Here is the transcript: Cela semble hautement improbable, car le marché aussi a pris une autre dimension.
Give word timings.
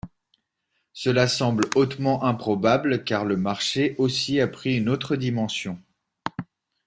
Cela 0.93 1.27
semble 1.27 1.65
hautement 1.75 2.23
improbable, 2.23 3.03
car 3.03 3.23
le 3.23 3.37
marché 3.37 3.93
aussi 3.99 4.41
a 4.41 4.47
pris 4.47 4.75
une 4.79 4.89
autre 4.89 5.15
dimension. 5.15 5.79